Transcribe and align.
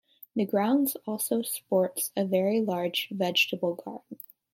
The 0.35 0.45
grounds 0.47 0.97
also 1.05 1.43
sports 1.43 2.11
a 2.17 2.25
very 2.25 2.59
large 2.59 3.09
vegetable 3.11 3.75
garden. 3.75 4.17